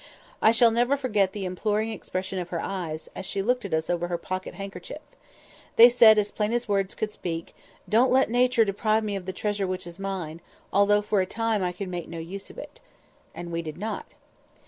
[0.41, 3.87] I shall never forget the imploring expression of her eyes, as she looked at us
[3.87, 5.03] over her pocket handkerchief.
[5.75, 7.55] They said, as plain as words could speak,
[7.87, 10.41] "Don't let Nature deprive me of the treasure which is mine,
[10.73, 12.79] although for a time I can make no use of it."
[13.35, 14.15] And we did not.